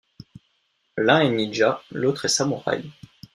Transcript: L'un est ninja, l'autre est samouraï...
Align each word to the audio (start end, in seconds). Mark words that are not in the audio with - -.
L'un 0.97 1.19
est 1.19 1.29
ninja, 1.29 1.83
l'autre 1.91 2.25
est 2.25 2.29
samouraï... 2.29 2.89